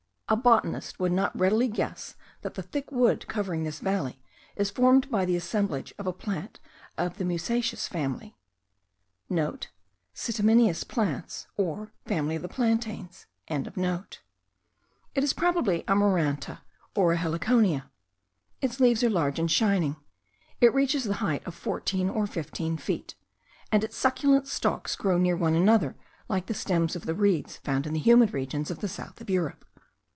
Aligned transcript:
A 0.29 0.37
botanist 0.37 0.97
would 0.97 1.11
not 1.11 1.37
readily 1.37 1.67
guess 1.67 2.15
that 2.41 2.53
the 2.53 2.61
thick 2.63 2.89
wood 2.89 3.27
covering 3.27 3.65
this 3.65 3.79
valley 3.81 4.21
is 4.55 4.69
formed 4.69 5.11
by 5.11 5.25
the 5.25 5.35
assemblage 5.35 5.93
of 5.99 6.07
a 6.07 6.13
plant 6.13 6.61
of 6.97 7.17
the 7.17 7.25
musaceous 7.25 7.89
family.* 7.89 8.37
(*Scitamineous 9.29 10.87
plants, 10.87 11.47
or 11.57 11.91
family 12.05 12.37
of 12.37 12.43
the 12.43 12.47
plantains.) 12.47 13.25
It 13.49 13.97
is 15.17 15.33
probably 15.33 15.81
a 15.85 15.95
maranta, 15.95 16.59
or 16.95 17.11
a 17.11 17.17
heliconia; 17.17 17.89
its 18.61 18.79
leaves 18.79 19.03
are 19.03 19.09
large 19.09 19.37
and 19.37 19.51
shining; 19.51 19.97
it 20.61 20.73
reaches 20.73 21.03
the 21.03 21.15
height 21.15 21.45
of 21.45 21.55
fourteen 21.55 22.09
or 22.09 22.25
fifteen 22.25 22.77
feet, 22.77 23.15
and 23.69 23.83
its 23.83 23.97
succulent 23.97 24.47
stalks 24.47 24.95
grow 24.95 25.17
near 25.17 25.35
one 25.35 25.55
another 25.55 25.97
like 26.29 26.45
the 26.45 26.53
stems 26.53 26.95
of 26.95 27.05
the 27.05 27.13
reeds 27.13 27.57
found 27.57 27.85
in 27.85 27.91
the 27.91 27.99
humid 27.99 28.33
regions 28.33 28.71
of 28.71 28.79
the 28.79 28.87
south 28.87 29.19
of 29.19 29.29
Europe. 29.29 29.65